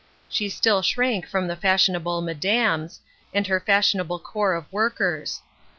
[0.27, 3.01] She still shrank from the fas^hion al)le "Madame's,"
[3.35, 5.43] and her fashionable corps oi workers.